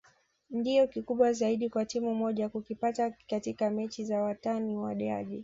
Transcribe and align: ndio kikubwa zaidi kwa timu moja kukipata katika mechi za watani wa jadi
ndio 0.49 0.87
kikubwa 0.87 1.33
zaidi 1.33 1.69
kwa 1.69 1.85
timu 1.85 2.15
moja 2.15 2.49
kukipata 2.49 3.13
katika 3.29 3.69
mechi 3.69 4.05
za 4.05 4.21
watani 4.21 4.75
wa 4.77 4.95
jadi 4.95 5.39